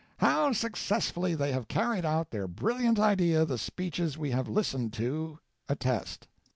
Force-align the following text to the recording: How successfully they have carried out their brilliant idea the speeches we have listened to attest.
How 0.17 0.51
successfully 0.51 1.35
they 1.35 1.51
have 1.51 1.67
carried 1.67 2.05
out 2.05 2.31
their 2.31 2.47
brilliant 2.47 2.97
idea 2.97 3.45
the 3.45 3.59
speeches 3.59 4.17
we 4.17 4.31
have 4.31 4.49
listened 4.49 4.93
to 4.93 5.37
attest. 5.69 6.27